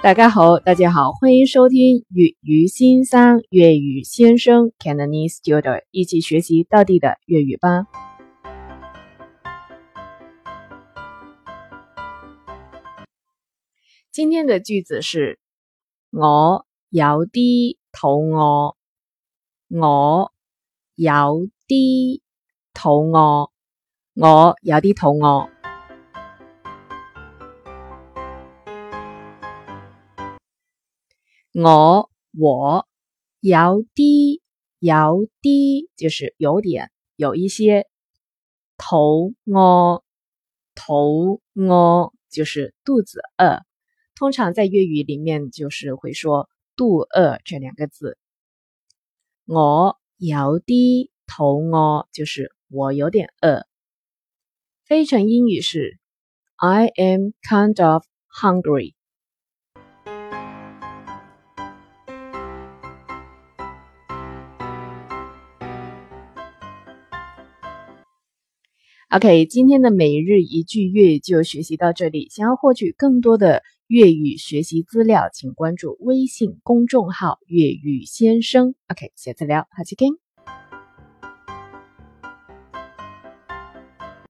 [0.00, 7.84] 大家好，大家好，欢迎收听粤语先生，粤语先生 c a n a o n Studer） 一起学习到底的粤语吧。
[14.12, 15.40] 今天的句子是：
[16.12, 18.76] 我有啲肚饿，
[19.68, 20.30] 我
[20.94, 21.12] 有
[21.66, 22.20] 啲
[22.72, 23.50] 肚饿，
[24.14, 25.48] 我有啲肚饿。
[31.54, 32.86] 我我
[33.40, 33.56] 有
[33.94, 34.40] 啲
[34.80, 37.86] 有啲就是有点有一些
[38.76, 40.04] 肚饿
[40.74, 43.64] 肚饿就是肚子饿，
[44.14, 48.18] 通常在粤语里面就是会说“肚饿”这两个字。
[49.46, 53.66] 我有啲肚饿，就是我有点饿。
[54.84, 55.98] 非常英语是
[56.56, 58.97] “I am kind of hungry”。
[69.10, 72.28] OK，今天的每日一句粤语就学习到这里。
[72.28, 78.74] 想要获取更多的粤语学习资料，请关注微信公众号“粤语先生”。
[78.86, 80.27] OK，下次聊，好，再见。